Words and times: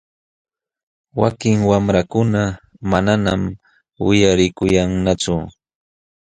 Wakin 1.19 1.57
wamlakuna 1.69 2.41
manañaq 2.89 3.41
uyalikulkanñachum. 4.07 5.41